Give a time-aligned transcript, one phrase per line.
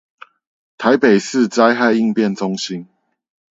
[0.79, 2.87] 台北市災害應變中心